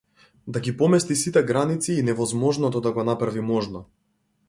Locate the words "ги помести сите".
0.67-1.45